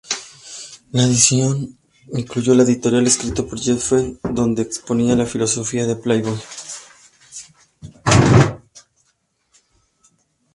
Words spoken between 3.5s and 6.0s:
Hefner donde exponía la filosofía de